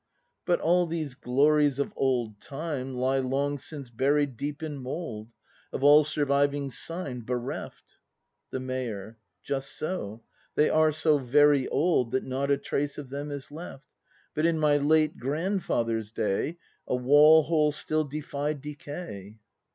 But 0.47 0.59
all 0.59 0.87
these 0.87 1.13
glories 1.13 1.77
of 1.77 1.93
old 1.95 2.39
time 2.41 2.95
Lie 2.95 3.19
long 3.19 3.59
since 3.59 3.91
buried 3.91 4.35
deep 4.35 4.63
in 4.63 4.79
mould, 4.79 5.29
Of 5.71 5.83
all 5.83 6.03
surviving 6.03 6.71
sign 6.71 7.21
bereft. 7.21 7.99
The 8.49 8.59
Mayor. 8.59 9.19
Just 9.43 9.77
so! 9.77 10.23
They 10.55 10.71
are 10.71 10.91
so 10.91 11.19
very 11.19 11.67
old 11.67 12.09
That 12.13 12.23
not 12.23 12.49
a 12.49 12.57
trace 12.57 12.97
of 12.97 13.09
them 13.11 13.29
is 13.29 13.51
left. 13.51 13.89
But 14.33 14.47
in 14.47 14.57
my 14.57 14.77
late 14.77 15.19
grandfather's 15.19 16.11
day 16.11 16.57
A 16.87 16.95
wall 16.95 17.43
hole 17.43 17.71
still 17.71 18.03
defied 18.05 18.59
decay! 18.59 19.37